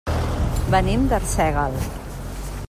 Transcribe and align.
Venim 0.75 1.05
d'Arsèguel. 1.11 1.79